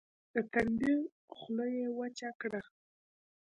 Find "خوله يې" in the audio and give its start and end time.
1.35-1.87